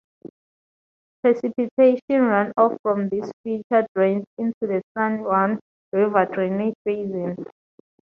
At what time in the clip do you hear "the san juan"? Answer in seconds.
4.61-5.59